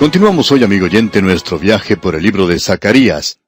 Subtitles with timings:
[0.00, 3.38] Continuamos hoy, amigo oyente, nuestro viaje por el libro de Zacarías.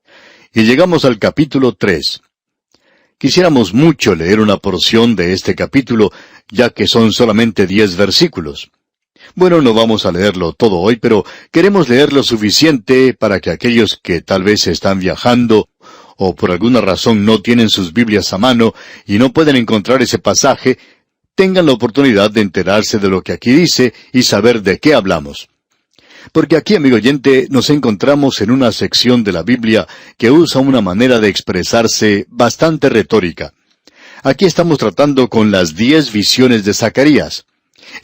[0.53, 2.21] Y llegamos al capítulo 3.
[3.17, 6.13] Quisiéramos mucho leer una porción de este capítulo,
[6.51, 8.71] ya que son solamente diez versículos.
[9.35, 13.99] Bueno, no vamos a leerlo todo hoy, pero queremos leer lo suficiente para que aquellos
[14.03, 15.71] que tal vez están viajando
[16.19, 18.75] o por alguna razón no tienen sus Biblias a mano
[19.07, 20.79] y no pueden encontrar ese pasaje,
[21.35, 25.49] tengan la oportunidad de enterarse de lo que aquí dice y saber de qué hablamos.
[26.31, 29.87] Porque aquí, amigo oyente, nos encontramos en una sección de la Biblia
[30.17, 33.53] que usa una manera de expresarse bastante retórica.
[34.23, 37.45] Aquí estamos tratando con las diez visiones de Zacarías.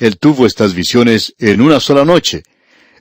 [0.01, 2.43] Él tuvo estas visiones en una sola noche.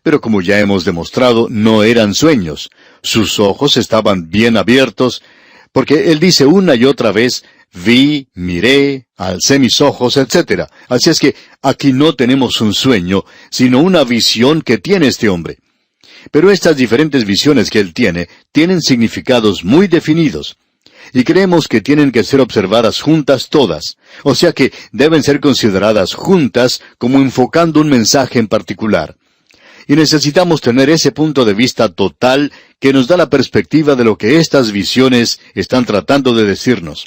[0.04, 2.70] Pero como ya hemos demostrado, no eran sueños.
[3.02, 5.24] Sus ojos estaban bien abiertos,
[5.72, 10.64] porque él dice una y otra vez, vi, miré, alcé mis ojos, etc.
[10.90, 15.60] Así es que aquí no tenemos un sueño, sino una visión que tiene este hombre.
[16.32, 20.58] Pero estas diferentes visiones que él tiene tienen significados muy definidos.
[21.14, 26.14] Y creemos que tienen que ser observadas juntas todas, o sea que deben ser consideradas
[26.14, 29.16] juntas como enfocando un mensaje en particular.
[29.88, 34.18] Y necesitamos tener ese punto de vista total que nos da la perspectiva de lo
[34.18, 37.06] que estas visiones están tratando de decirnos.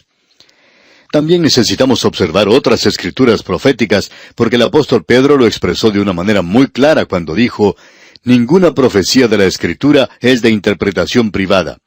[1.11, 6.43] También necesitamos observar otras escrituras proféticas, porque el apóstol Pedro lo expresó de una manera
[6.43, 7.77] muy clara cuando dijo,
[8.23, 11.79] Ninguna profecía de la escritura es de interpretación privada.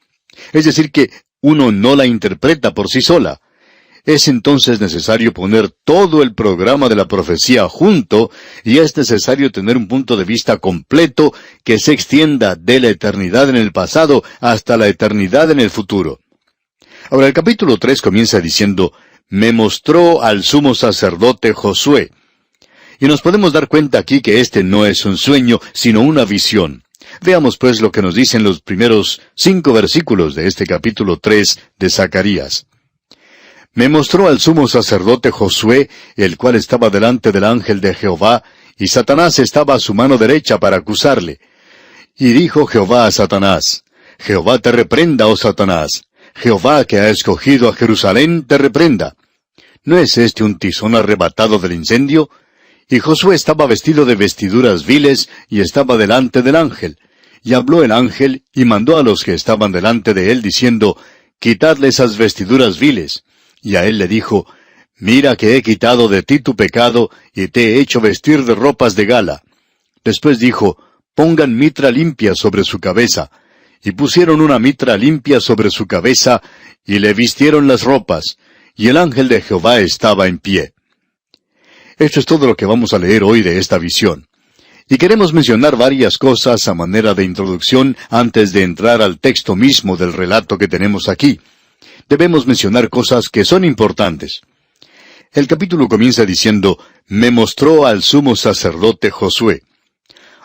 [0.52, 3.40] Es decir, que uno no la interpreta por sí sola.
[4.04, 8.30] Es entonces necesario poner todo el programa de la profecía junto
[8.64, 13.48] y es necesario tener un punto de vista completo que se extienda de la eternidad
[13.48, 16.18] en el pasado hasta la eternidad en el futuro.
[17.10, 18.92] Ahora el capítulo 3 comienza diciendo,
[19.28, 22.10] me mostró al sumo sacerdote Josué.
[23.00, 26.84] Y nos podemos dar cuenta aquí que este no es un sueño, sino una visión.
[27.20, 31.90] Veamos pues lo que nos dicen los primeros cinco versículos de este capítulo tres de
[31.90, 32.66] Zacarías.
[33.72, 38.44] Me mostró al sumo sacerdote Josué, el cual estaba delante del ángel de Jehová,
[38.76, 41.40] y Satanás estaba a su mano derecha para acusarle.
[42.16, 43.82] Y dijo Jehová a Satanás,
[44.18, 49.16] Jehová te reprenda, oh Satanás, Jehová que ha escogido a Jerusalén te reprenda.
[49.84, 52.28] ¿No es este un tizón arrebatado del incendio?
[52.88, 56.98] Y Josué estaba vestido de vestiduras viles y estaba delante del ángel.
[57.42, 60.96] Y habló el ángel y mandó a los que estaban delante de él diciendo,
[61.38, 63.24] Quitadle esas vestiduras viles.
[63.62, 64.46] Y a él le dijo,
[64.96, 68.94] Mira que he quitado de ti tu pecado y te he hecho vestir de ropas
[68.96, 69.42] de gala.
[70.04, 70.78] Después dijo,
[71.14, 73.30] Pongan mitra limpia sobre su cabeza
[73.82, 76.42] y pusieron una mitra limpia sobre su cabeza,
[76.84, 78.36] y le vistieron las ropas,
[78.76, 80.74] y el ángel de Jehová estaba en pie.
[81.98, 84.26] Esto es todo lo que vamos a leer hoy de esta visión.
[84.88, 89.96] Y queremos mencionar varias cosas a manera de introducción antes de entrar al texto mismo
[89.96, 91.40] del relato que tenemos aquí.
[92.08, 94.42] Debemos mencionar cosas que son importantes.
[95.32, 99.62] El capítulo comienza diciendo, me mostró al sumo sacerdote Josué.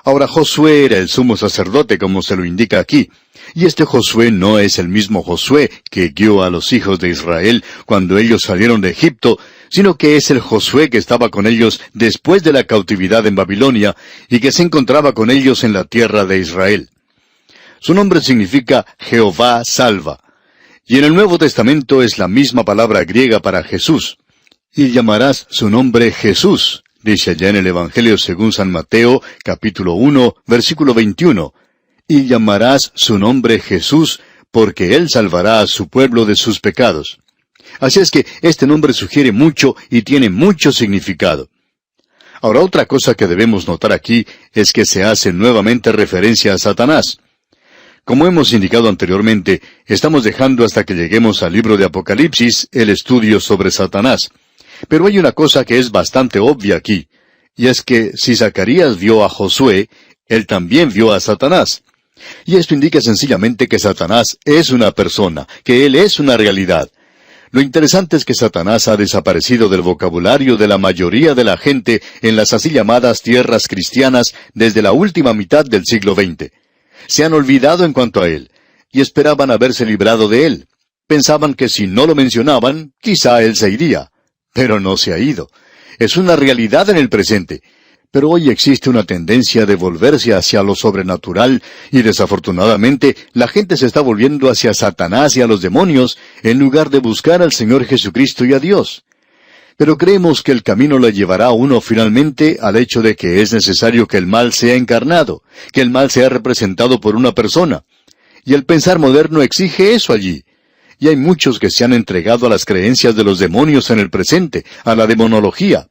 [0.03, 3.09] Ahora Josué era el sumo sacerdote como se lo indica aquí,
[3.53, 7.63] y este Josué no es el mismo Josué que guió a los hijos de Israel
[7.85, 9.39] cuando ellos salieron de Egipto,
[9.69, 13.95] sino que es el Josué que estaba con ellos después de la cautividad en Babilonia
[14.29, 16.89] y que se encontraba con ellos en la tierra de Israel.
[17.79, 20.19] Su nombre significa Jehová salva.
[20.85, 24.17] Y en el Nuevo Testamento es la misma palabra griega para Jesús.
[24.73, 30.35] Y llamarás su nombre Jesús, dice allá en el Evangelio según San Mateo, capítulo 1,
[30.47, 31.53] versículo 21
[32.09, 34.19] y llamarás su nombre Jesús,
[34.51, 37.19] porque Él salvará a su pueblo de sus pecados.
[37.79, 41.49] Así es que este nombre sugiere mucho y tiene mucho significado.
[42.41, 47.19] Ahora otra cosa que debemos notar aquí es que se hace nuevamente referencia a Satanás.
[48.03, 53.39] Como hemos indicado anteriormente, estamos dejando hasta que lleguemos al libro de Apocalipsis el estudio
[53.39, 54.31] sobre Satanás.
[54.87, 57.07] Pero hay una cosa que es bastante obvia aquí,
[57.55, 59.89] y es que si Zacarías vio a Josué,
[60.27, 61.83] él también vio a Satanás.
[62.45, 66.89] Y esto indica sencillamente que Satanás es una persona, que él es una realidad.
[67.51, 72.01] Lo interesante es que Satanás ha desaparecido del vocabulario de la mayoría de la gente
[72.21, 76.51] en las así llamadas tierras cristianas desde la última mitad del siglo XX.
[77.07, 78.51] Se han olvidado en cuanto a él,
[78.91, 80.67] y esperaban haberse librado de él.
[81.07, 84.11] Pensaban que si no lo mencionaban, quizá él se iría.
[84.53, 85.49] Pero no se ha ido.
[85.97, 87.61] Es una realidad en el presente,
[88.11, 91.61] pero hoy existe una tendencia de volverse hacia lo sobrenatural
[91.91, 96.89] y desafortunadamente la gente se está volviendo hacia Satanás y a los demonios en lugar
[96.89, 99.03] de buscar al Señor Jesucristo y a Dios.
[99.77, 103.53] Pero creemos que el camino le llevará a uno finalmente al hecho de que es
[103.53, 107.83] necesario que el mal sea encarnado, que el mal sea representado por una persona.
[108.43, 110.43] Y el pensar moderno exige eso allí.
[110.99, 114.09] Y hay muchos que se han entregado a las creencias de los demonios en el
[114.09, 115.87] presente, a la demonología.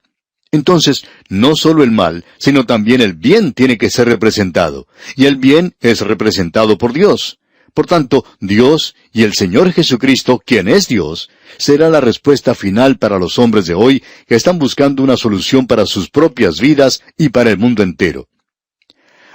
[0.53, 5.37] Entonces, no solo el mal, sino también el bien tiene que ser representado, y el
[5.37, 7.39] bien es representado por Dios.
[7.75, 13.19] Por tanto, Dios y el Señor Jesucristo, quien es Dios, será la respuesta final para
[13.19, 17.51] los hombres de hoy que están buscando una solución para sus propias vidas y para
[17.51, 18.29] el mundo entero.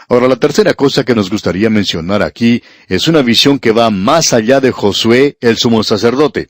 [0.09, 4.33] Ahora, la tercera cosa que nos gustaría mencionar aquí es una visión que va más
[4.33, 6.49] allá de Josué, el sumo sacerdote.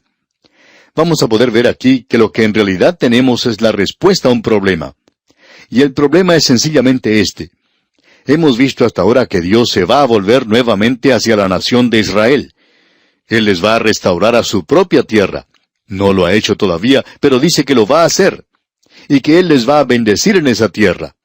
[0.95, 4.31] Vamos a poder ver aquí que lo que en realidad tenemos es la respuesta a
[4.31, 4.95] un problema.
[5.69, 7.51] Y el problema es sencillamente este.
[8.25, 11.99] Hemos visto hasta ahora que Dios se va a volver nuevamente hacia la nación de
[11.99, 12.53] Israel.
[13.27, 15.47] Él les va a restaurar a su propia tierra.
[15.87, 18.45] No lo ha hecho todavía, pero dice que lo va a hacer.
[19.07, 21.15] Y que Él les va a bendecir en esa tierra.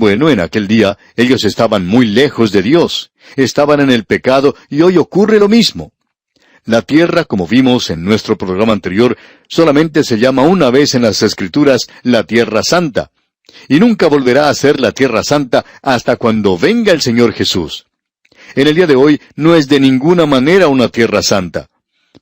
[0.00, 4.80] Bueno, en aquel día ellos estaban muy lejos de Dios, estaban en el pecado y
[4.80, 5.92] hoy ocurre lo mismo.
[6.64, 11.20] La tierra, como vimos en nuestro programa anterior, solamente se llama una vez en las
[11.20, 13.10] Escrituras la Tierra Santa
[13.68, 17.84] y nunca volverá a ser la tierra santa hasta cuando venga el Señor Jesús.
[18.54, 21.68] En el día de hoy no es de ninguna manera una tierra santa,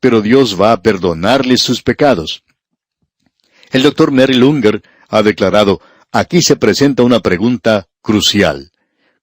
[0.01, 2.43] pero Dios va a perdonarles sus pecados.
[3.71, 5.81] El doctor Mary Lunger ha declarado,
[6.13, 8.71] aquí se presenta una pregunta crucial.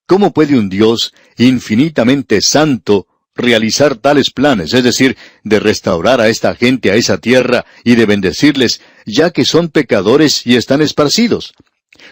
[0.06, 6.56] ¿Cómo puede un Dios infinitamente santo realizar tales planes, es decir, de restaurar a esta
[6.56, 11.54] gente a esa tierra y de bendecirles, ya que son pecadores y están esparcidos?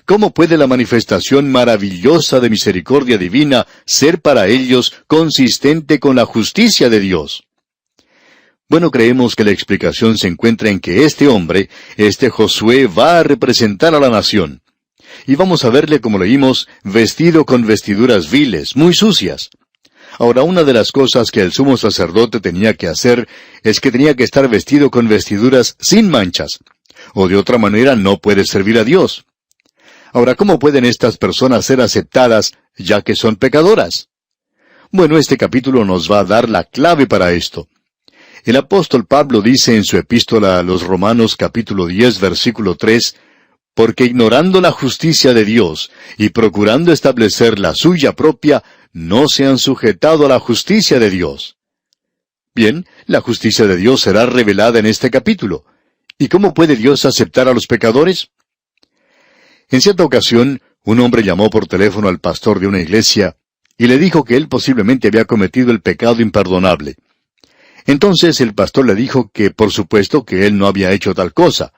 [0.06, 6.90] ¿Cómo puede la manifestación maravillosa de misericordia divina ser para ellos consistente con la justicia
[6.90, 7.44] de Dios?
[8.70, 13.24] Bueno, creemos que la explicación se encuentra en que este hombre, este Josué, va a
[13.24, 14.62] representar a la nación.
[15.27, 19.50] Y vamos a verle, como leímos, vestido con vestiduras viles, muy sucias.
[20.19, 23.27] Ahora, una de las cosas que el sumo sacerdote tenía que hacer
[23.63, 26.60] es que tenía que estar vestido con vestiduras sin manchas,
[27.13, 29.25] o de otra manera no puede servir a Dios.
[30.12, 34.10] Ahora, ¿cómo pueden estas personas ser aceptadas ya que son pecadoras?
[34.92, 37.68] Bueno, este capítulo nos va a dar la clave para esto.
[38.44, 43.15] El apóstol Pablo dice en su epístola a los Romanos capítulo 10 versículo 3,
[43.74, 49.58] porque ignorando la justicia de Dios y procurando establecer la suya propia, no se han
[49.58, 51.58] sujetado a la justicia de Dios.
[52.56, 55.66] Bien, la justicia de Dios será revelada en este capítulo.
[56.20, 58.30] ¿Y cómo puede Dios aceptar a los pecadores?
[59.70, 63.38] En cierta ocasión, un hombre llamó por teléfono al pastor de una iglesia
[63.78, 66.96] y le dijo que él posiblemente había cometido el pecado imperdonable.
[67.86, 71.74] Entonces el pastor le dijo que por supuesto que él no había hecho tal cosa.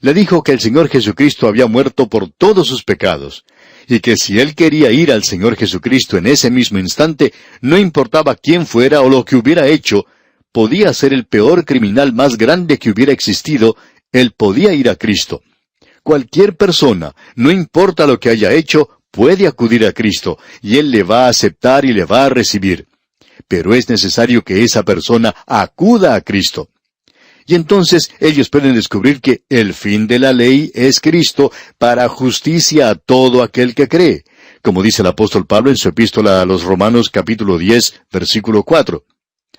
[0.00, 3.44] Le dijo que el Señor Jesucristo había muerto por todos sus pecados,
[3.88, 8.36] y que si él quería ir al Señor Jesucristo en ese mismo instante, no importaba
[8.36, 10.06] quién fuera o lo que hubiera hecho,
[10.52, 13.76] podía ser el peor criminal más grande que hubiera existido,
[14.12, 15.42] él podía ir a Cristo.
[16.02, 21.02] Cualquier persona, no importa lo que haya hecho, puede acudir a Cristo, y Él le
[21.02, 22.86] va a aceptar y le va a recibir.
[23.46, 26.70] Pero es necesario que esa persona acuda a Cristo.
[27.48, 32.90] Y entonces ellos pueden descubrir que el fin de la ley es Cristo para justicia
[32.90, 34.24] a todo aquel que cree,
[34.60, 39.02] como dice el apóstol Pablo en su epístola a los Romanos capítulo 10, versículo 4.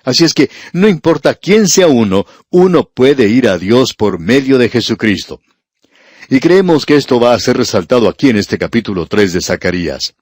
[0.04, 4.56] Así es que no importa quién sea uno, uno puede ir a Dios por medio
[4.56, 5.40] de Jesucristo.
[6.28, 10.14] Y creemos que esto va a ser resaltado aquí en este capítulo 3 de Zacarías.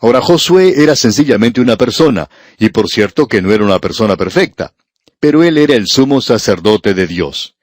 [0.00, 4.72] Ahora Josué era sencillamente una persona, y por cierto que no era una persona perfecta,
[5.20, 7.54] pero él era el sumo sacerdote de Dios.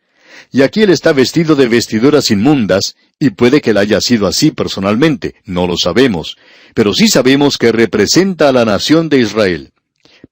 [0.51, 4.51] Y aquí él está vestido de vestiduras inmundas, y puede que él haya sido así
[4.51, 6.37] personalmente, no lo sabemos,
[6.73, 9.71] pero sí sabemos que representa a la nación de Israel.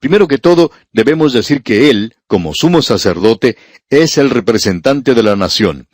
[0.00, 3.56] Primero que todo, debemos decir que él, como sumo sacerdote,
[3.90, 5.88] es el representante de la nación.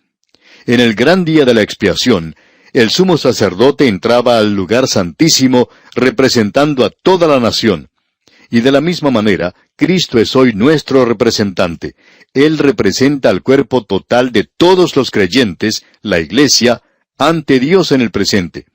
[0.67, 2.35] En el gran día de la expiación,
[2.73, 7.90] el sumo sacerdote entraba al lugar santísimo representando a toda la nación.
[8.51, 11.95] Y de la misma manera, Cristo es hoy nuestro representante.
[12.35, 16.83] Él representa al cuerpo total de todos los creyentes, la Iglesia,
[17.17, 18.67] ante Dios en el presente.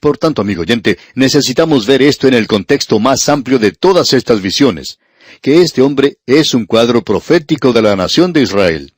[0.00, 4.42] Por tanto, amigo oyente, necesitamos ver esto en el contexto más amplio de todas estas
[4.42, 4.98] visiones,
[5.40, 8.94] que este hombre es un cuadro profético de la nación de Israel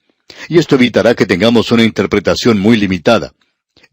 [0.48, 3.32] y esto evitará que tengamos una interpretación muy limitada.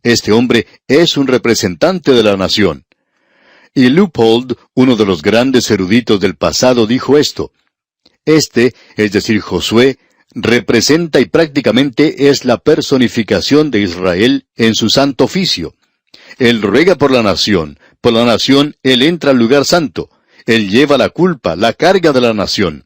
[0.02, 2.86] Este hombre es un representante de la nación.
[3.74, 7.52] Y Leupold, uno de los grandes eruditos del pasado, dijo esto.
[8.26, 9.98] Este, es decir, Josué,
[10.36, 15.74] representa y prácticamente es la personificación de Israel en su santo oficio.
[16.38, 20.10] Él ruega por la nación, por la nación Él entra al lugar santo,
[20.46, 22.86] Él lleva la culpa, la carga de la nación.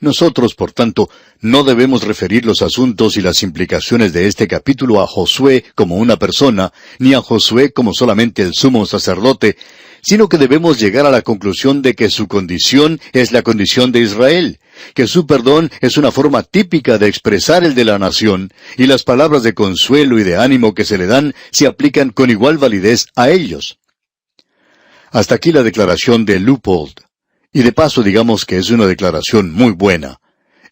[0.00, 1.10] Nosotros, por tanto,
[1.40, 6.16] no debemos referir los asuntos y las implicaciones de este capítulo a Josué como una
[6.16, 9.56] persona, ni a Josué como solamente el sumo sacerdote,
[10.02, 14.00] sino que debemos llegar a la conclusión de que su condición es la condición de
[14.00, 14.58] Israel,
[14.94, 19.02] que su perdón es una forma típica de expresar el de la nación, y las
[19.02, 23.06] palabras de consuelo y de ánimo que se le dan se aplican con igual validez
[23.16, 23.78] a ellos.
[25.10, 26.94] Hasta aquí la declaración de Leupold.
[27.52, 30.20] Y de paso digamos que es una declaración muy buena.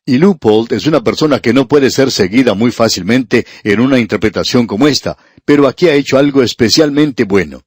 [0.05, 4.67] Y Leupold es una persona que no puede ser seguida muy fácilmente en una interpretación
[4.67, 7.63] como esta, pero aquí ha hecho algo especialmente bueno.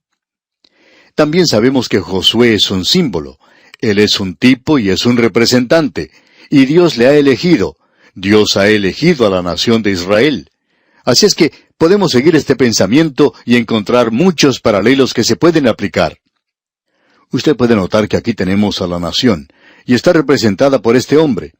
[1.15, 3.37] También sabemos que Josué es un símbolo.
[3.79, 6.11] Él es un tipo y es un representante.
[6.49, 7.77] Y Dios le ha elegido.
[8.15, 10.49] Dios ha elegido a la nación de Israel.
[11.05, 16.19] Así es que podemos seguir este pensamiento y encontrar muchos paralelos que se pueden aplicar.
[17.31, 19.47] Usted puede notar que aquí tenemos a la nación,
[19.85, 21.53] y está representada por este hombre.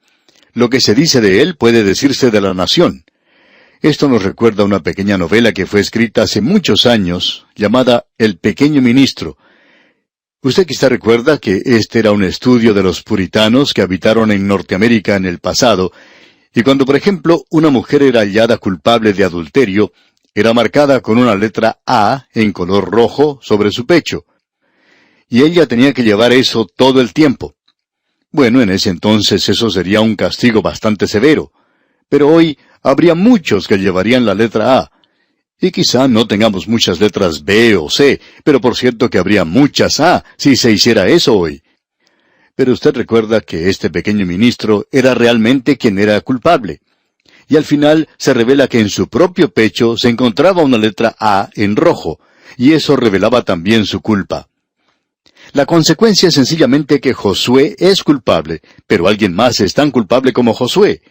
[0.54, 3.06] Lo que se dice de él puede decirse de la nación.
[3.82, 8.82] Esto nos recuerda una pequeña novela que fue escrita hace muchos años, llamada El pequeño
[8.82, 9.38] ministro.
[10.42, 15.16] Usted quizá recuerda que este era un estudio de los puritanos que habitaron en Norteamérica
[15.16, 15.92] en el pasado,
[16.54, 19.94] y cuando, por ejemplo, una mujer era hallada culpable de adulterio,
[20.34, 24.26] era marcada con una letra A en color rojo sobre su pecho
[25.30, 27.56] y ella tenía que llevar eso todo el tiempo.
[28.32, 31.52] Bueno, en ese entonces eso sería un castigo bastante severo,
[32.10, 34.92] pero hoy habría muchos que llevarían la letra A.
[35.62, 40.00] Y quizá no tengamos muchas letras B o C, pero por cierto que habría muchas
[40.00, 41.62] A si se hiciera eso hoy.
[42.56, 46.82] Pero usted recuerda que este pequeño ministro era realmente quien era culpable.
[47.48, 51.50] Y al final se revela que en su propio pecho se encontraba una letra A
[51.56, 52.20] en rojo,
[52.58, 54.48] y eso revelaba también su culpa.
[55.54, 60.54] La consecuencia es sencillamente que Josué es culpable, pero alguien más es tan culpable como
[60.54, 61.02] Josué.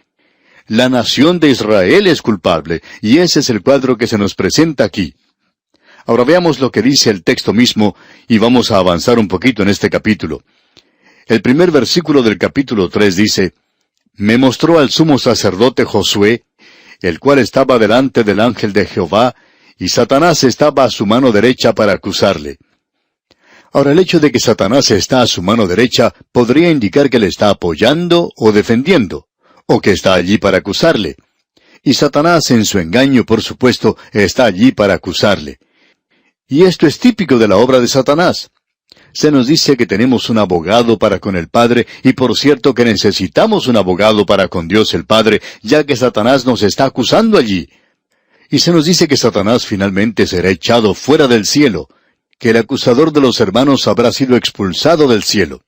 [0.68, 4.84] La nación de Israel es culpable, y ese es el cuadro que se nos presenta
[4.84, 5.14] aquí.
[6.04, 7.96] Ahora veamos lo que dice el texto mismo,
[8.28, 10.42] y vamos a avanzar un poquito en este capítulo.
[11.26, 13.54] El primer versículo del capítulo 3 dice,
[14.16, 16.44] Me mostró al sumo sacerdote Josué,
[17.00, 19.34] el cual estaba delante del ángel de Jehová,
[19.78, 22.58] y Satanás estaba a su mano derecha para acusarle.
[23.72, 27.28] Ahora, el hecho de que Satanás está a su mano derecha podría indicar que le
[27.28, 29.28] está apoyando o defendiendo,
[29.70, 31.16] o que está allí para acusarle.
[31.82, 35.58] Y Satanás, en su engaño, por supuesto, está allí para acusarle.
[36.48, 38.50] Y esto es típico de la obra de Satanás.
[39.12, 42.84] Se nos dice que tenemos un abogado para con el Padre, y por cierto que
[42.84, 47.68] necesitamos un abogado para con Dios el Padre, ya que Satanás nos está acusando allí.
[48.50, 51.88] Y se nos dice que Satanás finalmente será echado fuera del cielo,
[52.38, 55.60] que el acusador de los hermanos habrá sido expulsado del cielo.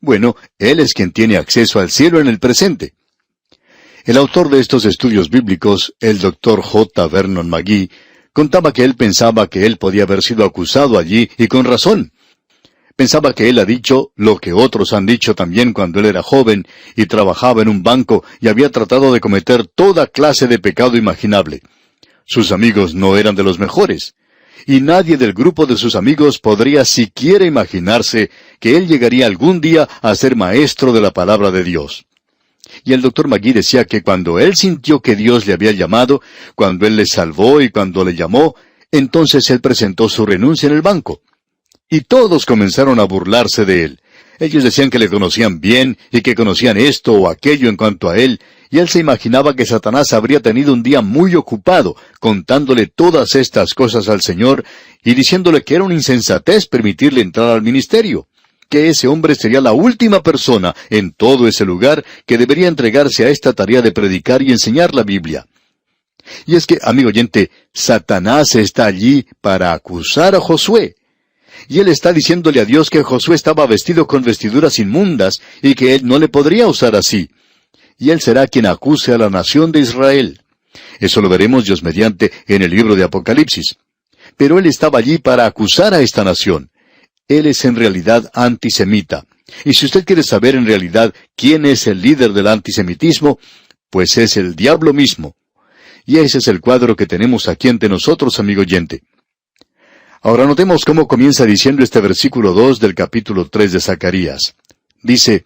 [0.00, 2.94] Bueno, él es quien tiene acceso al cielo en el presente.
[4.04, 7.06] El autor de estos estudios bíblicos, el doctor J.
[7.06, 7.88] Vernon McGee,
[8.34, 12.12] contaba que él pensaba que él podía haber sido acusado allí y con razón.
[12.96, 16.66] Pensaba que él ha dicho lo que otros han dicho también cuando él era joven
[16.94, 21.62] y trabajaba en un banco y había tratado de cometer toda clase de pecado imaginable.
[22.26, 24.16] Sus amigos no eran de los mejores
[24.66, 28.30] y nadie del grupo de sus amigos podría siquiera imaginarse
[28.60, 32.04] que él llegaría algún día a ser maestro de la palabra de Dios.
[32.84, 36.22] Y el doctor Magui decía que cuando él sintió que Dios le había llamado,
[36.54, 38.54] cuando él le salvó y cuando le llamó,
[38.90, 41.22] entonces él presentó su renuncia en el banco.
[41.88, 44.00] Y todos comenzaron a burlarse de él.
[44.38, 48.16] Ellos decían que le conocían bien y que conocían esto o aquello en cuanto a
[48.16, 48.40] él,
[48.70, 53.74] y él se imaginaba que Satanás habría tenido un día muy ocupado contándole todas estas
[53.74, 54.64] cosas al Señor
[55.04, 58.26] y diciéndole que era una insensatez permitirle entrar al ministerio,
[58.74, 63.28] que ese hombre sería la última persona en todo ese lugar que debería entregarse a
[63.28, 65.46] esta tarea de predicar y enseñar la Biblia.
[66.44, 70.96] Y es que, amigo oyente, Satanás está allí para acusar a Josué.
[71.68, 75.94] Y él está diciéndole a Dios que Josué estaba vestido con vestiduras inmundas y que
[75.94, 77.30] él no le podría usar así.
[77.96, 80.42] Y él será quien acuse a la nación de Israel.
[80.98, 83.76] Eso lo veremos Dios mediante en el libro de Apocalipsis.
[84.36, 86.70] Pero él estaba allí para acusar a esta nación.
[87.28, 89.24] Él es en realidad antisemita.
[89.64, 93.38] Y si usted quiere saber en realidad quién es el líder del antisemitismo,
[93.90, 95.36] pues es el diablo mismo.
[96.06, 99.02] Y ese es el cuadro que tenemos aquí ante nosotros, amigo oyente.
[100.20, 104.54] Ahora notemos cómo comienza diciendo este versículo 2 del capítulo 3 de Zacarías.
[105.02, 105.44] Dice,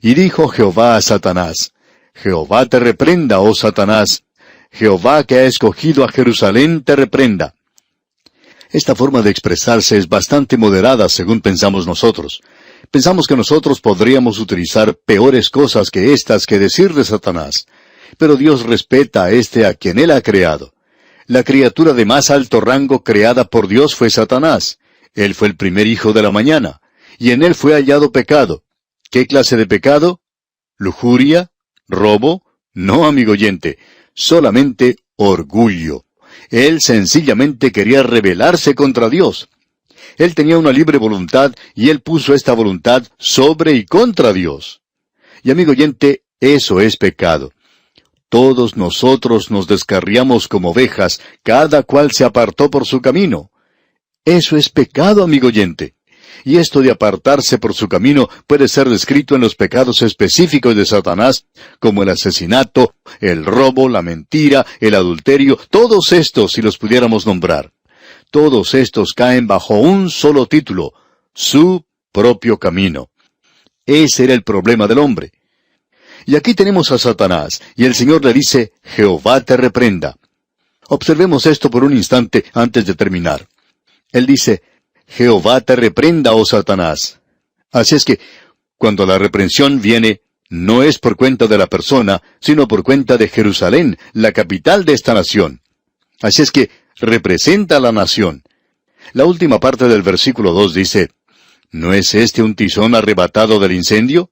[0.00, 1.72] Y dijo Jehová a Satanás,
[2.14, 4.22] Jehová te reprenda, oh Satanás.
[4.70, 7.54] Jehová que ha escogido a Jerusalén te reprenda.
[8.74, 12.40] Esta forma de expresarse es bastante moderada según pensamos nosotros.
[12.90, 17.66] Pensamos que nosotros podríamos utilizar peores cosas que estas que decir de Satanás.
[18.18, 20.74] Pero Dios respeta a este a quien Él ha creado.
[21.28, 24.80] La criatura de más alto rango creada por Dios fue Satanás.
[25.14, 26.80] Él fue el primer hijo de la mañana,
[27.16, 28.64] y en él fue hallado pecado.
[29.08, 30.20] ¿Qué clase de pecado?
[30.78, 31.52] ¿Lujuria?
[31.86, 32.42] ¿Robo?
[32.72, 33.78] No, amigo oyente,
[34.14, 36.03] solamente orgullo.
[36.54, 39.48] Él sencillamente quería rebelarse contra Dios.
[40.18, 44.80] Él tenía una libre voluntad y él puso esta voluntad sobre y contra Dios.
[45.42, 47.50] Y amigo oyente, eso es pecado.
[48.28, 53.50] Todos nosotros nos descarriamos como ovejas, cada cual se apartó por su camino.
[54.24, 55.93] Eso es pecado, amigo oyente.
[56.44, 60.84] Y esto de apartarse por su camino puede ser descrito en los pecados específicos de
[60.84, 61.46] Satanás,
[61.80, 67.72] como el asesinato, el robo, la mentira, el adulterio, todos estos si los pudiéramos nombrar.
[68.30, 70.92] Todos estos caen bajo un solo título,
[71.32, 73.08] su propio camino.
[73.86, 75.32] Ese era el problema del hombre.
[76.26, 80.16] Y aquí tenemos a Satanás, y el Señor le dice, Jehová te reprenda.
[80.88, 83.46] Observemos esto por un instante antes de terminar.
[84.12, 84.62] Él dice,
[85.06, 87.20] Jehová te reprenda, oh Satanás.
[87.72, 88.20] Así es que,
[88.76, 93.28] cuando la reprensión viene, no es por cuenta de la persona, sino por cuenta de
[93.28, 95.60] Jerusalén, la capital de esta nación.
[96.20, 98.42] Así es que representa a la nación.
[99.12, 101.10] La última parte del versículo 2 dice,
[101.70, 104.30] ¿No es este un tizón arrebatado del incendio?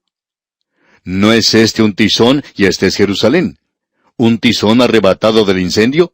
[1.03, 3.59] ¿No es este un tizón y este es Jerusalén?
[4.15, 6.13] ¿Un tizón arrebatado del incendio?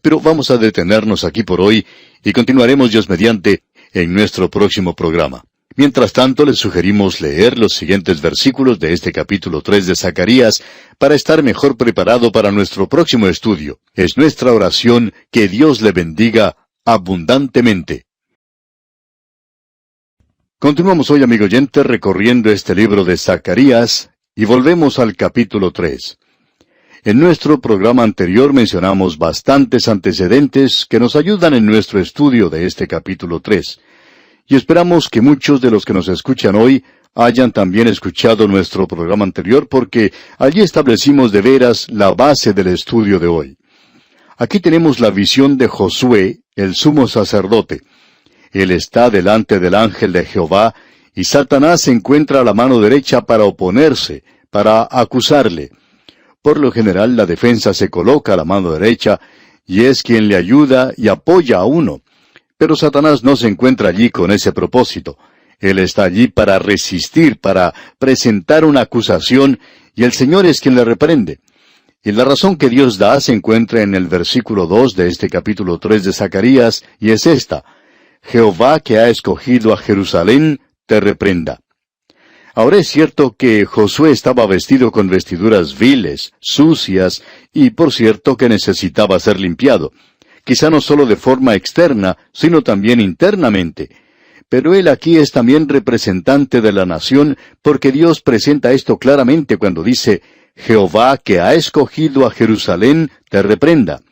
[0.00, 1.84] Pero vamos a detenernos aquí por hoy
[2.22, 5.44] y continuaremos Dios mediante en nuestro próximo programa.
[5.74, 10.62] Mientras tanto, les sugerimos leer los siguientes versículos de este capítulo 3 de Zacarías
[10.98, 13.80] para estar mejor preparado para nuestro próximo estudio.
[13.94, 18.04] Es nuestra oración que Dios le bendiga abundantemente.
[20.58, 26.18] Continuamos hoy, amigo oyente, recorriendo este libro de Zacarías, y volvemos al capítulo 3.
[27.04, 32.86] En nuestro programa anterior mencionamos bastantes antecedentes que nos ayudan en nuestro estudio de este
[32.86, 33.80] capítulo 3.
[34.46, 39.24] Y esperamos que muchos de los que nos escuchan hoy hayan también escuchado nuestro programa
[39.24, 43.56] anterior porque allí establecimos de veras la base del estudio de hoy.
[44.38, 47.82] Aquí tenemos la visión de Josué, el sumo sacerdote.
[48.50, 50.74] Él está delante del ángel de Jehová
[51.14, 55.70] y Satanás se encuentra a la mano derecha para oponerse, para acusarle.
[56.40, 59.20] Por lo general la defensa se coloca a la mano derecha
[59.66, 62.00] y es quien le ayuda y apoya a uno.
[62.62, 65.18] Pero Satanás no se encuentra allí con ese propósito.
[65.58, 69.58] Él está allí para resistir, para presentar una acusación,
[69.96, 71.40] y el Señor es quien le reprende.
[72.04, 75.78] Y la razón que Dios da se encuentra en el versículo 2 de este capítulo
[75.78, 77.64] 3 de Zacarías, y es esta.
[78.22, 81.58] Jehová que ha escogido a Jerusalén te reprenda.
[82.54, 88.48] Ahora es cierto que Josué estaba vestido con vestiduras viles, sucias, y por cierto que
[88.48, 89.90] necesitaba ser limpiado,
[90.44, 93.90] quizá no solo de forma externa, sino también internamente.
[94.48, 99.82] Pero él aquí es también representante de la nación, porque Dios presenta esto claramente cuando
[99.82, 100.22] dice,
[100.54, 104.02] Jehová que ha escogido a Jerusalén, te reprenda.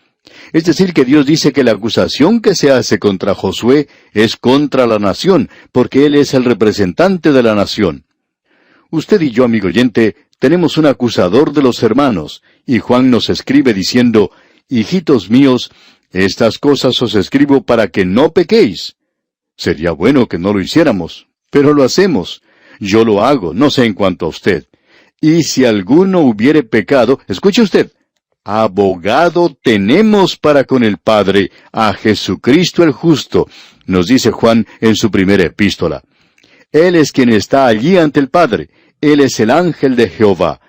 [0.52, 4.86] Es decir, que Dios dice que la acusación que se hace contra Josué es contra
[4.86, 8.04] la nación, porque Él es el representante de la nación.
[8.90, 13.74] Usted y yo, amigo oyente, tenemos un acusador de los hermanos, y Juan nos escribe
[13.74, 14.30] diciendo,
[14.68, 15.70] Hijitos míos,
[16.12, 18.96] estas cosas os escribo para que no pequéis.
[19.56, 22.42] Sería bueno que no lo hiciéramos, pero lo hacemos.
[22.80, 24.66] Yo lo hago, no sé en cuanto a usted.
[25.20, 27.92] Y si alguno hubiere pecado, escuche usted,
[28.42, 33.48] abogado tenemos para con el Padre, a Jesucristo el justo,
[33.84, 36.02] nos dice Juan en su primera epístola.
[36.72, 38.70] Él es quien está allí ante el Padre,
[39.00, 40.60] Él es el ángel de Jehová.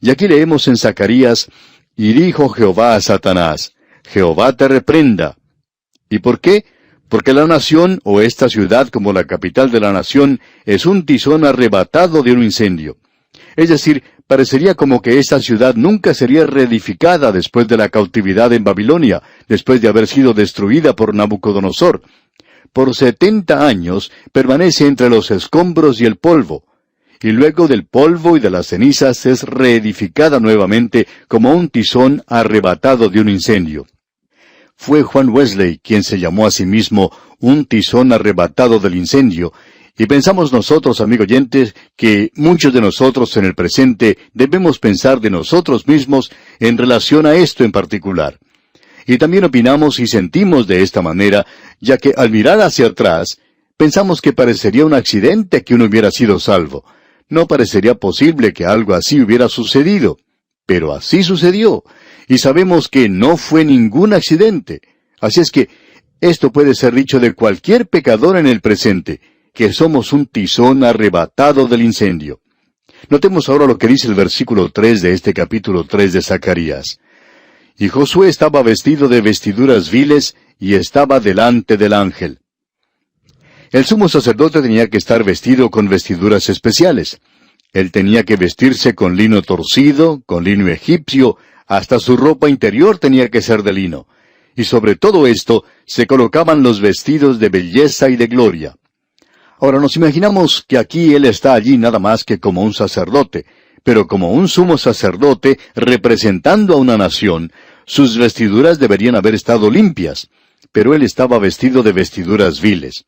[0.00, 1.48] Y aquí leemos en Zacarías,
[1.96, 5.36] y dijo Jehová a Satanás, Jehová te reprenda.
[6.08, 6.64] ¿Y por qué?
[7.08, 11.44] Porque la nación, o esta ciudad como la capital de la nación, es un tizón
[11.44, 12.98] arrebatado de un incendio.
[13.56, 18.62] Es decir, parecería como que esta ciudad nunca sería reedificada después de la cautividad en
[18.62, 22.02] Babilonia, después de haber sido destruida por Nabucodonosor.
[22.72, 26.64] Por setenta años permanece entre los escombros y el polvo,
[27.22, 33.10] y luego del polvo y de las cenizas es reedificada nuevamente como un tizón arrebatado
[33.10, 33.86] de un incendio.
[34.74, 39.52] Fue Juan Wesley quien se llamó a sí mismo un tizón arrebatado del incendio,
[39.98, 45.28] Y pensamos nosotros, amigo oyentes, que muchos de nosotros en el presente debemos pensar de
[45.28, 48.38] nosotros mismos en relación a esto en particular.
[49.06, 51.44] Y también opinamos y sentimos de esta manera,
[51.80, 53.40] ya que al mirar hacia atrás,
[53.76, 56.82] pensamos que parecería un accidente que uno hubiera sido salvo.
[57.30, 60.18] No parecería posible que algo así hubiera sucedido.
[60.66, 61.84] Pero así sucedió.
[62.28, 64.82] Y sabemos que no fue ningún accidente.
[65.20, 65.68] Así es que
[66.20, 69.20] esto puede ser dicho de cualquier pecador en el presente
[69.54, 72.40] que somos un tizón arrebatado del incendio.
[73.08, 77.00] Notemos ahora lo que dice el versículo 3 de este capítulo 3 de Zacarías.
[77.78, 82.40] Y Josué estaba vestido de vestiduras viles y estaba delante del ángel.
[83.72, 87.20] El sumo sacerdote tenía que estar vestido con vestiduras especiales.
[87.72, 91.36] Él tenía que vestirse con lino torcido, con lino egipcio,
[91.68, 94.08] hasta su ropa interior tenía que ser de lino.
[94.56, 98.76] Y sobre todo esto se colocaban los vestidos de belleza y de gloria.
[99.60, 103.46] Ahora nos imaginamos que aquí Él está allí nada más que como un sacerdote,
[103.84, 107.52] pero como un sumo sacerdote representando a una nación,
[107.86, 110.28] sus vestiduras deberían haber estado limpias,
[110.72, 113.04] pero Él estaba vestido de vestiduras viles.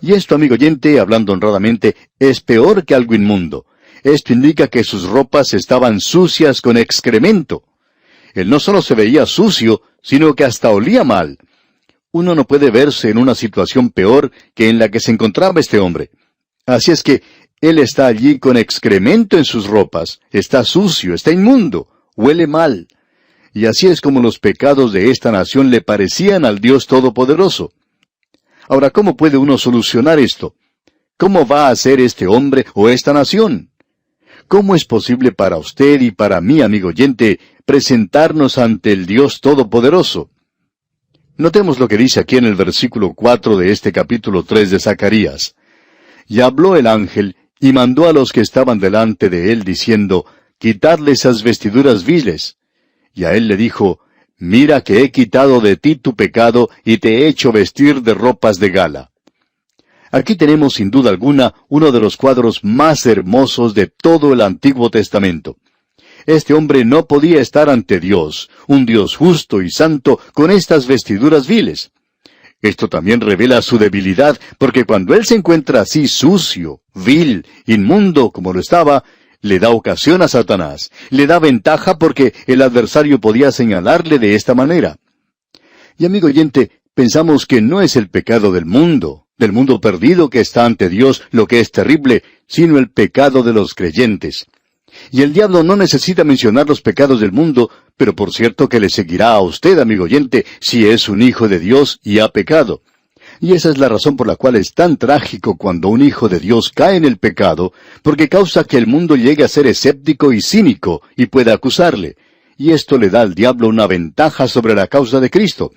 [0.00, 3.66] Y esto, amigo oyente, hablando honradamente, es peor que algo inmundo.
[4.02, 7.64] Esto indica que sus ropas estaban sucias con excremento.
[8.34, 11.38] Él no solo se veía sucio, sino que hasta olía mal
[12.12, 15.78] uno no puede verse en una situación peor que en la que se encontraba este
[15.78, 16.10] hombre.
[16.66, 17.22] Así es que
[17.60, 22.88] él está allí con excremento en sus ropas, está sucio, está inmundo, huele mal.
[23.52, 27.72] Y así es como los pecados de esta nación le parecían al Dios Todopoderoso.
[28.70, 30.54] Ahora, ¿cómo puede uno solucionar esto?
[31.16, 33.72] ¿Cómo va a ser este hombre o esta nación?
[34.46, 40.30] ¿Cómo es posible para usted y para mí, amigo oyente, presentarnos ante el Dios Todopoderoso?
[41.36, 45.56] Notemos lo que dice aquí en el versículo 4 de este capítulo 3 de Zacarías.
[46.28, 50.26] Y habló el ángel, y mandó a los que estaban delante de él, diciendo,
[50.58, 52.56] Quitadle esas vestiduras viles.
[53.14, 53.98] Y a él le dijo,
[54.40, 58.58] Mira que he quitado de ti tu pecado, y te he hecho vestir de ropas
[58.58, 59.10] de gala.
[60.10, 64.90] Aquí tenemos sin duda alguna uno de los cuadros más hermosos de todo el Antiguo
[64.90, 65.58] Testamento.
[66.24, 71.46] Este hombre no podía estar ante Dios, un Dios justo y santo, con estas vestiduras
[71.46, 71.92] viles.
[72.62, 78.54] Esto también revela su debilidad, porque cuando él se encuentra así sucio, vil, inmundo como
[78.54, 79.04] lo estaba,
[79.42, 84.54] le da ocasión a Satanás, le da ventaja porque el adversario podía señalarle de esta
[84.54, 84.96] manera.
[85.98, 90.40] Y amigo oyente, pensamos que no es el pecado del mundo, del mundo perdido que
[90.40, 94.46] está ante Dios lo que es terrible, sino el pecado de los creyentes.
[95.10, 98.90] Y el diablo no necesita mencionar los pecados del mundo, pero por cierto que le
[98.90, 102.82] seguirá a usted, amigo oyente, si es un hijo de Dios y ha pecado.
[103.42, 106.40] Y esa es la razón por la cual es tan trágico cuando un hijo de
[106.40, 107.72] Dios cae en el pecado,
[108.02, 112.16] porque causa que el mundo llegue a ser escéptico y cínico y pueda acusarle.
[112.58, 115.72] Y esto le da al diablo una ventaja sobre la causa de Cristo.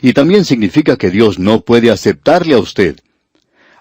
[0.00, 3.00] Y también significa que Dios no puede aceptarle a usted.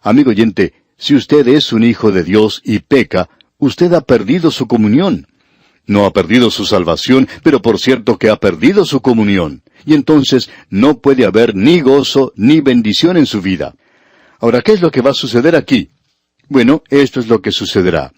[0.01, 4.67] Amigo oyente, si usted es un hijo de Dios y peca, usted ha perdido su
[4.67, 5.27] comunión.
[5.85, 9.61] No ha perdido su salvación, pero por cierto que ha perdido su comunión.
[9.87, 13.73] Y entonces no puede haber ni gozo ni bendición en su vida.
[14.41, 15.91] Ahora, ¿qué es lo que va a suceder aquí?
[16.49, 18.11] Bueno, esto es lo que sucederá.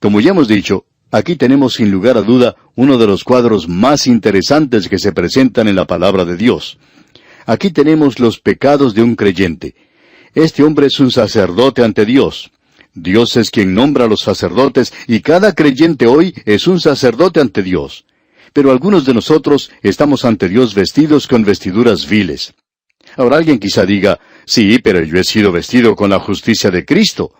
[0.00, 4.08] Como ya hemos dicho, aquí tenemos sin lugar a duda uno de los cuadros más
[4.08, 6.78] interesantes que se presentan en la palabra de Dios.
[7.46, 9.76] Aquí tenemos los pecados de un creyente.
[10.34, 12.50] Este hombre es un sacerdote ante Dios.
[12.94, 17.62] Dios es quien nombra a los sacerdotes y cada creyente hoy es un sacerdote ante
[17.62, 18.06] Dios.
[18.52, 22.52] Pero algunos de nosotros estamos ante Dios vestidos con vestiduras viles.
[23.16, 27.32] Ahora alguien quizá diga, sí, pero yo he sido vestido con la justicia de Cristo.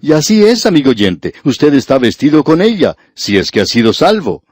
[0.00, 3.92] Y así es, amigo oyente, usted está vestido con ella, si es que ha sido
[3.92, 4.42] salvo.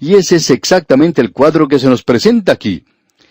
[0.00, 2.84] Y ese es exactamente el cuadro que se nos presenta aquí.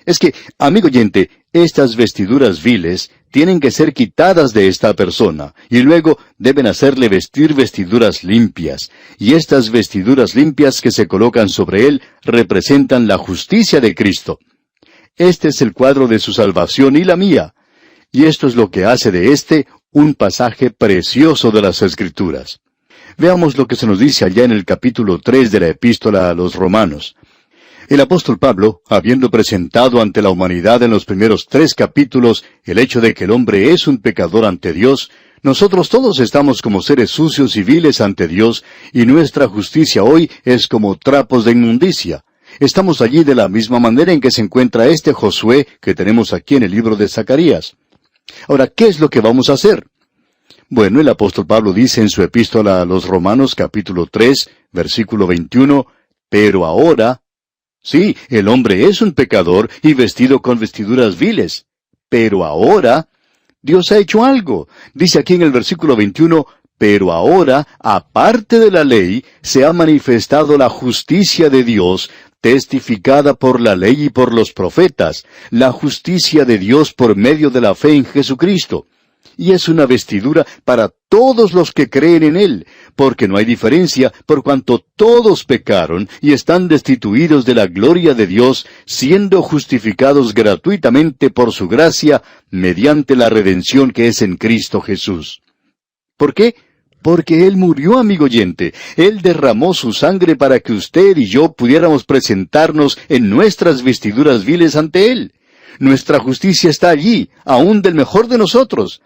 [0.05, 5.79] Es que, amigo oyente, estas vestiduras viles tienen que ser quitadas de esta persona, y
[5.79, 12.01] luego deben hacerle vestir vestiduras limpias, y estas vestiduras limpias que se colocan sobre él
[12.23, 14.39] representan la justicia de Cristo.
[15.17, 17.53] Este es el cuadro de su salvación y la mía,
[18.11, 22.59] y esto es lo que hace de este un pasaje precioso de las Escrituras.
[23.17, 26.33] Veamos lo que se nos dice allá en el capítulo 3 de la epístola a
[26.33, 27.15] los romanos.
[27.87, 32.99] El apóstol Pablo, habiendo presentado ante la humanidad en los primeros tres capítulos el hecho
[32.99, 35.11] de que el hombre es un pecador ante Dios,
[35.43, 40.67] nosotros todos estamos como seres sucios y viles ante Dios, y nuestra justicia hoy es
[40.67, 42.25] como trapos de inmundicia.
[42.59, 46.55] Estamos allí de la misma manera en que se encuentra este Josué que tenemos aquí
[46.55, 47.75] en el libro de Zacarías.
[48.47, 49.85] Ahora, ¿qué es lo que vamos a hacer?
[50.69, 55.85] Bueno, el apóstol Pablo dice en su epístola a los Romanos capítulo 3, versículo 21,
[56.27, 57.21] pero ahora,
[57.85, 61.67] sí, el hombre es un pecador y vestido con vestiduras viles,
[62.09, 63.07] pero ahora
[63.61, 64.67] Dios ha hecho algo.
[64.93, 66.45] Dice aquí en el versículo 21,
[66.77, 72.09] pero ahora, aparte de la ley, se ha manifestado la justicia de Dios,
[72.41, 77.61] testificada por la ley y por los profetas, la justicia de Dios por medio de
[77.61, 78.85] la fe en Jesucristo.
[79.37, 84.11] Y es una vestidura para todos los que creen en Él, porque no hay diferencia
[84.25, 91.29] por cuanto todos pecaron y están destituidos de la gloria de Dios, siendo justificados gratuitamente
[91.29, 95.41] por su gracia mediante la redención que es en Cristo Jesús.
[96.17, 96.55] ¿Por qué?
[97.01, 98.73] Porque Él murió, amigo oyente.
[98.95, 104.75] Él derramó su sangre para que usted y yo pudiéramos presentarnos en nuestras vestiduras viles
[104.75, 105.33] ante Él.
[105.77, 109.01] Nuestra justicia está allí, aún del mejor de nosotros.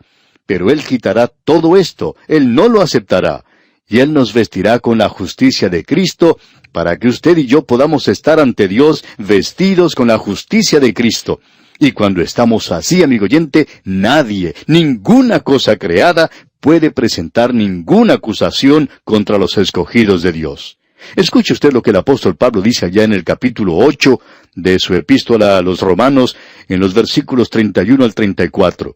[0.50, 3.46] Pero Él quitará todo esto, Él no lo aceptará.
[3.88, 6.40] Y Él nos vestirá con la justicia de Cristo,
[6.72, 11.40] para que usted y yo podamos estar ante Dios vestidos con la justicia de Cristo.
[11.78, 19.38] Y cuando estamos así, amigo oyente, nadie, ninguna cosa creada puede presentar ninguna acusación contra
[19.38, 20.80] los escogidos de Dios.
[21.16, 24.20] Escuche usted lo que el apóstol Pablo dice allá en el capítulo 8
[24.56, 26.36] de su epístola a los romanos,
[26.68, 28.96] en los versículos 31 al 34.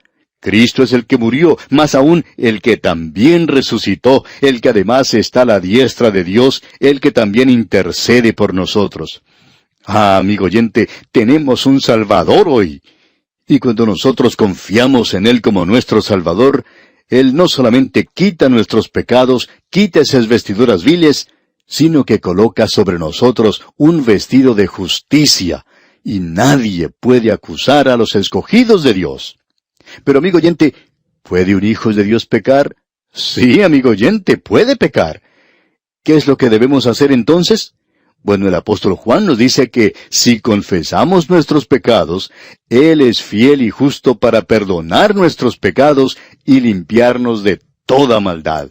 [0.41, 5.43] Cristo es el que murió, más aún el que también resucitó, el que además está
[5.43, 9.21] a la diestra de Dios, el que también intercede por nosotros.
[9.85, 12.81] Ah, amigo oyente, tenemos un Salvador hoy.
[13.47, 16.65] Y cuando nosotros confiamos en Él como nuestro Salvador,
[17.11, 21.27] él no solamente quita nuestros pecados, quita esas vestiduras viles,
[21.67, 25.65] sino que coloca sobre nosotros un vestido de justicia,
[26.05, 29.37] y nadie puede acusar a los escogidos de Dios.
[30.03, 30.73] Pero amigo oyente,
[31.23, 32.75] ¿puede un hijo de Dios pecar?
[33.13, 35.21] Sí, amigo oyente, puede pecar.
[36.03, 37.75] ¿Qué es lo que debemos hacer entonces?
[38.23, 42.31] Bueno, el apóstol Juan nos dice que si confesamos nuestros pecados,
[42.69, 48.69] Él es fiel y justo para perdonar nuestros pecados y limpiarnos de toda maldad.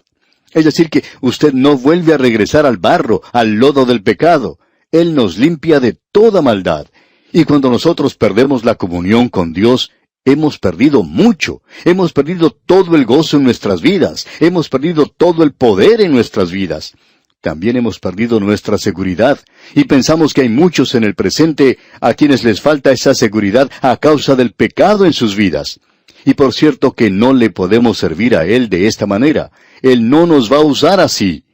[0.53, 4.59] Es decir, que usted no vuelve a regresar al barro, al lodo del pecado.
[4.93, 6.87] Él nos limpia de toda maldad.
[7.33, 9.93] Y cuando nosotros perdemos la comunión con Dios,
[10.25, 11.63] hemos perdido mucho.
[11.85, 14.27] Hemos perdido todo el gozo en nuestras vidas.
[14.41, 16.95] Hemos perdido todo el poder en nuestras vidas
[17.41, 19.39] también hemos perdido nuestra seguridad
[19.75, 23.97] y pensamos que hay muchos en el presente a quienes les falta esa seguridad a
[23.97, 25.81] causa del pecado en sus vidas.
[26.27, 29.51] Y por cierto que no le podemos servir a Él de esta manera.
[29.81, 31.45] Él no nos va a usar así.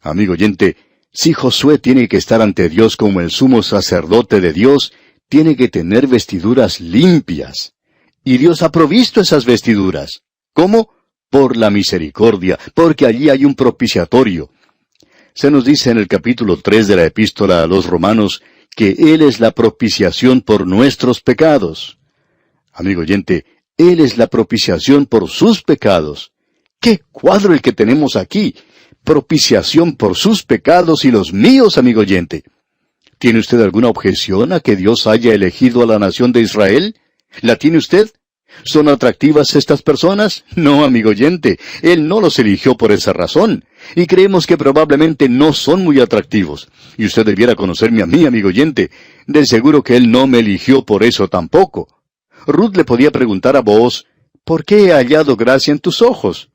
[0.00, 0.76] Amigo oyente,
[1.12, 4.94] si Josué tiene que estar ante Dios como el sumo sacerdote de Dios,
[5.28, 7.74] tiene que tener vestiduras limpias.
[8.24, 10.22] Y Dios ha provisto esas vestiduras.
[10.52, 10.90] ¿Cómo?
[11.30, 14.50] Por la misericordia, porque allí hay un propiciatorio.
[15.34, 18.42] Se nos dice en el capítulo 3 de la epístola a los romanos
[18.74, 21.98] que Él es la propiciación por nuestros pecados.
[22.72, 23.44] Amigo oyente,
[23.76, 26.32] Él es la propiciación por sus pecados.
[26.80, 28.54] ¡Qué cuadro el que tenemos aquí!
[29.04, 32.44] Propiciación por sus pecados y los míos, amigo oyente.
[33.18, 36.94] ¿Tiene usted alguna objeción a que Dios haya elegido a la nación de Israel?
[37.40, 38.10] ¿La tiene usted?
[38.64, 40.44] ¿Son atractivas estas personas?
[40.54, 43.64] No, amigo oyente, Él no los eligió por esa razón.
[43.94, 46.68] Y creemos que probablemente no son muy atractivos.
[46.96, 48.90] Y usted debiera conocerme a mí, amigo oyente.
[49.26, 51.88] De seguro que Él no me eligió por eso tampoco.
[52.46, 54.06] Ruth le podía preguntar a vos,
[54.44, 56.47] ¿por qué he hallado gracia en tus ojos?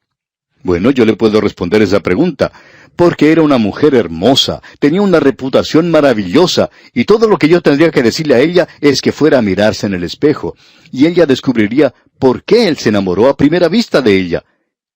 [0.63, 2.51] Bueno, yo le puedo responder esa pregunta,
[2.95, 7.91] porque era una mujer hermosa, tenía una reputación maravillosa, y todo lo que yo tendría
[7.91, 10.55] que decirle a ella es que fuera a mirarse en el espejo,
[10.91, 14.43] y ella descubriría por qué él se enamoró a primera vista de ella,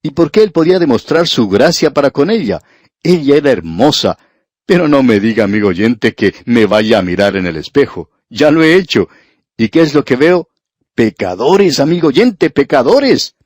[0.01, 2.61] y por qué él podía demostrar su gracia para con ella.
[3.03, 4.17] Ella era hermosa,
[4.65, 8.09] pero no me diga, amigo oyente, que me vaya a mirar en el espejo.
[8.29, 9.07] Ya lo he hecho.
[9.57, 10.49] ¿Y qué es lo que veo?
[10.93, 13.36] Pecadores, amigo oyente, pecadores.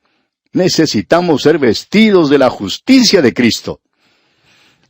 [0.54, 3.80] Necesitamos ser vestidos de la justicia de Cristo.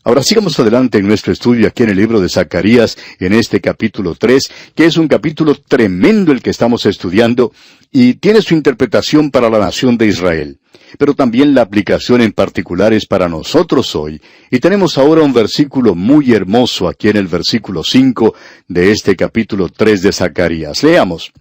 [0.04, 4.15] Ahora sigamos adelante en nuestro estudio aquí en el libro de Zacarías, en este capítulo
[4.15, 7.54] 3, que es un capítulo tremendo el que estamos estudiando,
[7.91, 10.60] y tiene su interpretación para la nación de Israel.
[10.97, 14.19] Pero también la aplicación en particular es para nosotros hoy,
[14.50, 18.34] y tenemos ahora un versículo muy hermoso aquí en el versículo 5
[18.67, 20.82] de este capítulo 3 de Zacarías.
[20.82, 21.32] Leamos.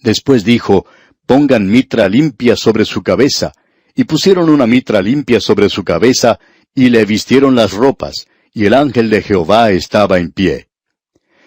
[0.00, 0.86] Después dijo,
[1.26, 3.52] pongan mitra limpia sobre su cabeza,
[3.94, 6.38] y pusieron una mitra limpia sobre su cabeza,
[6.74, 10.68] y le vistieron las ropas, y el ángel de Jehová estaba en pie.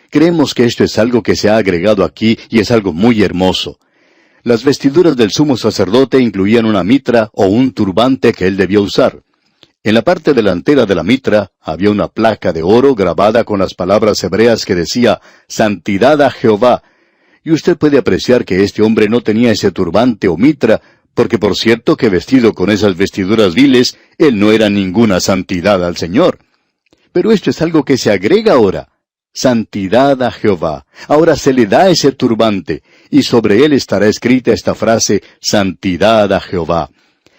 [0.10, 3.78] Creemos que esto es algo que se ha agregado aquí y es algo muy hermoso.
[4.44, 9.22] Las vestiduras del sumo sacerdote incluían una mitra o un turbante que él debía usar.
[9.84, 13.74] En la parte delantera de la mitra había una placa de oro grabada con las
[13.74, 16.84] palabras hebreas que decía Santidad a Jehová.
[17.48, 20.82] Y usted puede apreciar que este hombre no tenía ese turbante o mitra,
[21.14, 25.96] porque por cierto que vestido con esas vestiduras viles, él no era ninguna santidad al
[25.96, 26.40] Señor.
[27.14, 28.90] Pero esto es algo que se agrega ahora
[29.34, 30.86] santidad a Jehová.
[31.08, 36.42] Ahora se le da ese turbante, y sobre él estará escrita esta frase, santidad a
[36.42, 36.90] Jehová.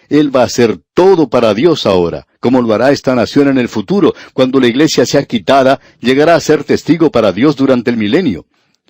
[0.09, 3.69] Él va a hacer todo para Dios ahora, como lo hará esta nación en el
[3.69, 8.47] futuro, cuando la iglesia sea quitada, llegará a ser testigo para Dios durante el milenio.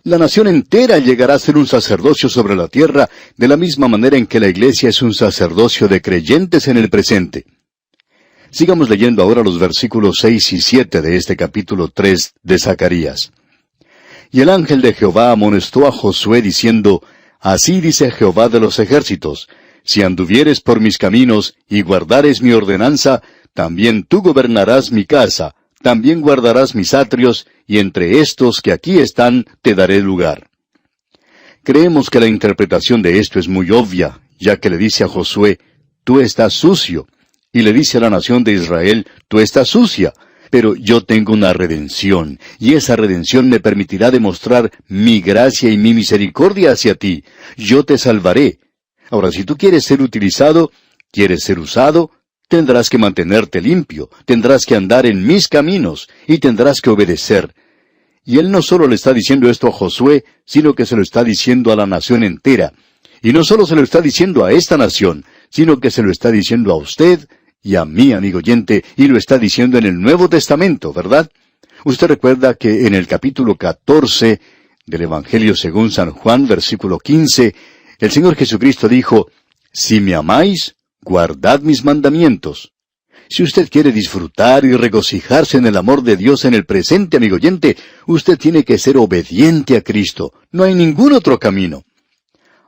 [0.08, 4.16] La nación entera llegará a ser un sacerdocio sobre la tierra, de la misma manera
[4.16, 7.44] en que la iglesia es un sacerdocio de creyentes en el presente.
[8.50, 13.32] Sigamos leyendo ahora los versículos seis y siete de este capítulo tres de Zacarías.
[14.30, 17.02] Y el ángel de Jehová amonestó a Josué diciendo,
[17.38, 19.46] Así dice Jehová de los ejércitos,
[19.84, 23.20] si anduvieres por mis caminos y guardares mi ordenanza,
[23.52, 29.44] también tú gobernarás mi casa, también guardarás mis atrios, y entre estos que aquí están
[29.62, 30.48] te daré lugar.
[31.62, 35.58] Creemos que la interpretación de esto es muy obvia, ya que le dice a Josué,
[36.04, 37.06] tú estás sucio,
[37.52, 40.12] y le dice a la nación de Israel, tú estás sucia,
[40.50, 45.94] pero yo tengo una redención, y esa redención me permitirá demostrar mi gracia y mi
[45.94, 47.24] misericordia hacia ti.
[47.56, 48.58] Yo te salvaré.
[49.10, 50.70] Ahora, si tú quieres ser utilizado,
[51.10, 52.10] quieres ser usado,
[52.48, 57.54] tendrás que mantenerte limpio, tendrás que andar en mis caminos, y tendrás que obedecer.
[58.24, 61.22] Y él no solo le está diciendo esto a Josué, sino que se lo está
[61.24, 62.72] diciendo a la nación entera.
[63.22, 66.30] Y no solo se lo está diciendo a esta nación, sino que se lo está
[66.30, 67.26] diciendo a usted
[67.62, 71.30] y a mí, amigo oyente, y lo está diciendo en el Nuevo Testamento, ¿verdad?
[71.84, 74.40] Usted recuerda que en el capítulo 14
[74.86, 77.54] del Evangelio según San Juan, versículo 15,
[77.98, 79.28] el Señor Jesucristo dijo,
[79.72, 82.72] Si me amáis, guardad mis mandamientos.
[83.30, 87.36] Si usted quiere disfrutar y regocijarse en el amor de Dios en el presente, amigo
[87.36, 90.32] oyente, usted tiene que ser obediente a Cristo.
[90.50, 91.84] No hay ningún otro camino.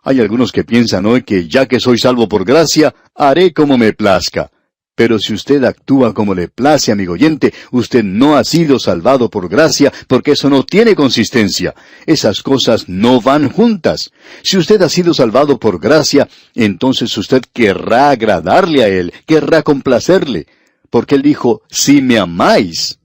[0.02, 3.92] Hay algunos que piensan hoy que ya que soy salvo por gracia, haré como me
[3.92, 4.50] plazca.
[4.94, 9.48] Pero si usted actúa como le place, amigo oyente, usted no ha sido salvado por
[9.48, 11.74] gracia, porque eso no tiene consistencia.
[12.06, 14.10] Esas cosas no van juntas.
[14.42, 20.46] Si usted ha sido salvado por gracia, entonces usted querrá agradarle a Él, querrá complacerle,
[20.90, 22.98] porque Él dijo, si me amáis.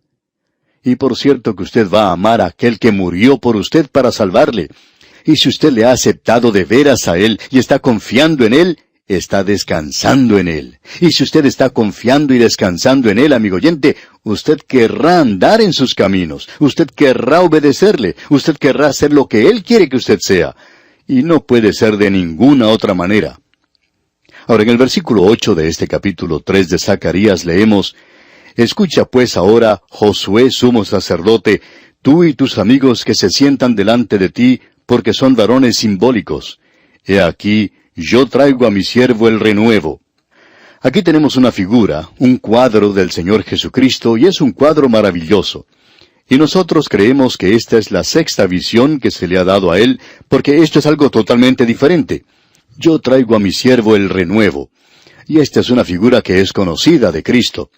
[0.83, 4.11] Y por cierto que usted va a amar a aquel que murió por usted para
[4.11, 4.69] salvarle.
[5.23, 8.79] Y si usted le ha aceptado de veras a Él y está confiando en Él,
[9.07, 10.79] está descansando en Él.
[10.99, 15.73] Y si usted está confiando y descansando en Él, amigo oyente, usted querrá andar en
[15.73, 20.55] sus caminos, usted querrá obedecerle, usted querrá hacer lo que Él quiere que usted sea.
[21.07, 23.39] Y no puede ser de ninguna otra manera.
[24.47, 27.95] Ahora, en el versículo ocho de este capítulo tres de Zacarías leemos,
[28.55, 31.61] Escucha pues ahora, Josué, sumo sacerdote,
[32.01, 36.59] tú y tus amigos que se sientan delante de ti, porque son varones simbólicos.
[37.03, 40.01] He aquí, yo traigo a mi siervo el renuevo.
[40.81, 45.65] Aquí tenemos una figura, un cuadro del Señor Jesucristo, y es un cuadro maravilloso.
[46.27, 49.79] Y nosotros creemos que esta es la sexta visión que se le ha dado a
[49.79, 52.25] él, porque esto es algo totalmente diferente.
[52.77, 54.69] Yo traigo a mi siervo el renuevo.
[55.27, 57.71] Y esta es una figura que es conocida de Cristo.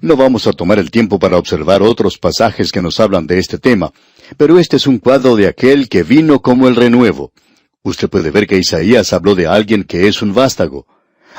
[0.00, 3.58] No vamos a tomar el tiempo para observar otros pasajes que nos hablan de este
[3.58, 3.92] tema,
[4.36, 7.32] pero este es un cuadro de aquel que vino como el renuevo.
[7.82, 10.86] Usted puede ver que Isaías habló de alguien que es un vástago.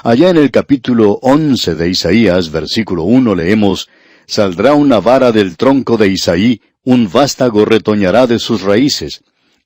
[0.04, 3.88] Allá en el capítulo once de Isaías, versículo uno, leemos,
[4.26, 9.24] Saldrá una vara del tronco de Isaí, un vástago retoñará de sus raíces.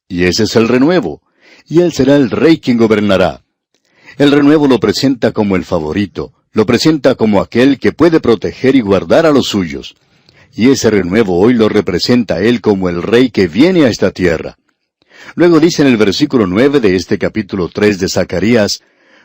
[0.09, 1.21] Y ese es el renuevo.
[1.65, 3.43] Y él será el rey quien gobernará.
[4.17, 8.81] El renuevo lo presenta como el favorito, lo presenta como aquel que puede proteger y
[8.81, 9.95] guardar a los suyos.
[10.53, 14.57] Y ese renuevo hoy lo representa él como el rey que viene a esta tierra.
[15.33, 18.83] Luego dice en el versículo nueve de este capítulo tres de Zacarías,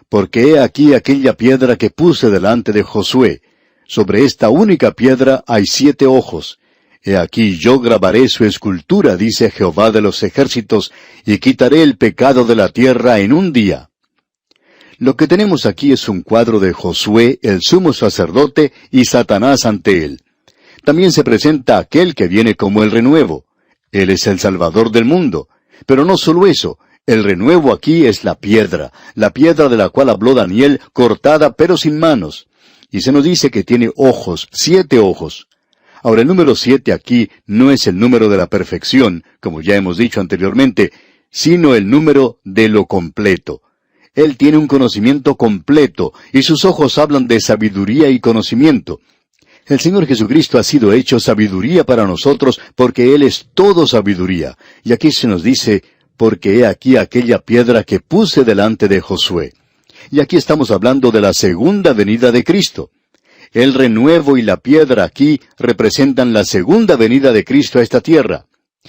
[0.09, 3.42] Porque he aquí aquella piedra que puse delante de Josué.
[3.86, 6.59] Sobre esta única piedra hay siete ojos.
[7.03, 10.92] He aquí yo grabaré su escultura, dice Jehová de los ejércitos,
[11.24, 13.90] y quitaré el pecado de la tierra en un día.
[14.98, 20.05] Lo que tenemos aquí es un cuadro de Josué, el sumo sacerdote, y Satanás ante
[20.05, 20.20] él.
[20.84, 23.46] También se presenta aquel que viene como el renuevo.
[23.92, 25.48] Él es el Salvador del mundo.
[25.87, 30.11] Pero no solo eso, el renuevo aquí es la piedra, la piedra de la cual
[30.11, 32.47] habló Daniel, cortada pero sin manos.
[32.91, 35.49] Y se nos dice que tiene ojos, siete ojos.
[36.03, 39.97] Ahora el número siete aquí no es el número de la perfección, como ya hemos
[39.97, 40.93] dicho anteriormente,
[41.31, 43.62] sino el número de lo completo.
[44.14, 49.01] Él tiene un conocimiento completo y sus ojos hablan de sabiduría y conocimiento.
[49.71, 54.59] El Señor Jesucristo ha sido hecho sabiduría para nosotros porque Él es todo sabiduría.
[54.83, 55.85] Y aquí se nos dice,
[56.16, 59.53] porque he aquí aquella piedra que puse delante de Josué.
[60.11, 62.91] Y aquí estamos hablando de la segunda venida de Cristo.
[63.53, 68.47] El renuevo y la piedra aquí representan la segunda venida de Cristo a esta tierra.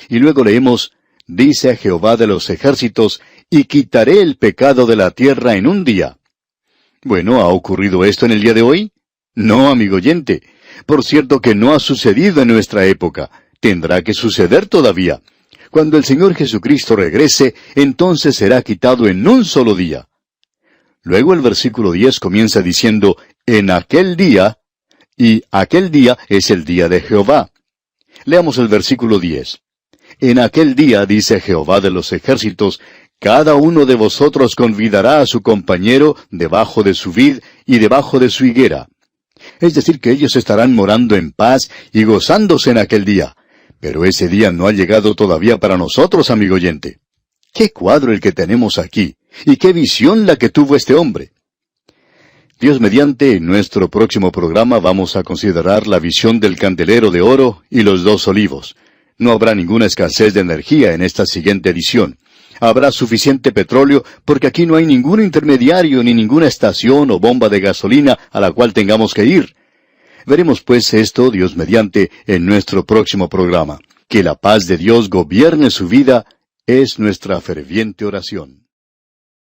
[0.10, 0.94] Y luego leemos,
[1.28, 3.22] dice Jehová de los ejércitos,
[3.52, 6.18] y quitaré el pecado de la tierra en un día.
[7.04, 8.92] Bueno, ¿ha ocurrido esto en el día de hoy?
[9.36, 10.42] No, amigo oyente.
[10.86, 13.30] Por cierto que no ha sucedido en nuestra época.
[13.60, 15.22] Tendrá que suceder todavía.
[15.70, 20.08] Cuando el Señor Jesucristo regrese, entonces será quitado en un solo día.
[21.04, 24.58] Luego el versículo 10 comienza diciendo, en aquel día,
[25.18, 27.52] y aquel día es el día de Jehová.
[28.26, 29.62] Leamos el versículo 10.
[30.20, 32.82] En aquel día, dice Jehová de los ejércitos,
[33.20, 38.30] cada uno de vosotros convidará a su compañero debajo de su vid y debajo de
[38.30, 38.88] su higuera.
[39.62, 43.36] Es decir, que ellos estarán morando en paz y gozándose en aquel día.
[43.80, 47.00] Pero ese día no ha llegado todavía para nosotros, amigo oyente.
[47.54, 51.32] Qué cuadro el que tenemos aquí, y qué visión la que tuvo este hombre.
[52.60, 57.64] Dios mediante, en nuestro próximo programa vamos a considerar la visión del candelero de oro
[57.70, 58.76] y los dos olivos.
[59.18, 62.18] No habrá ninguna escasez de energía en esta siguiente edición
[62.62, 67.60] habrá suficiente petróleo porque aquí no hay ningún intermediario ni ninguna estación o bomba de
[67.60, 69.56] gasolina a la cual tengamos que ir.
[70.26, 73.80] Veremos pues esto, Dios mediante, en nuestro próximo programa.
[74.08, 76.26] Que la paz de Dios gobierne su vida
[76.68, 78.61] es nuestra ferviente oración.